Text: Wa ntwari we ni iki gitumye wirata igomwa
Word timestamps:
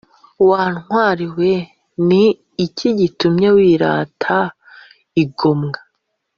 Wa 0.49 0.61
ntwari 0.75 1.25
we 1.37 1.51
ni 2.07 2.23
iki 2.65 2.89
gitumye 2.99 3.47
wirata 3.57 4.37
igomwa 5.23 5.79